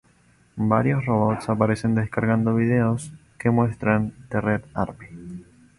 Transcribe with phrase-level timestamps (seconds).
[0.55, 5.43] Varios robots aparecen descargando videos que muestran 'The Red Army'.